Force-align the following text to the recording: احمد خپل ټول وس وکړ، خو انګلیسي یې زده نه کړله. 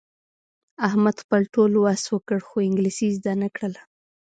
احمد 0.87 1.15
خپل 1.23 1.41
ټول 1.53 1.71
وس 1.83 2.03
وکړ، 2.13 2.37
خو 2.47 2.55
انګلیسي 2.67 3.05
یې 3.09 3.15
زده 3.17 3.33
نه 3.41 3.49
کړله. 3.55 3.81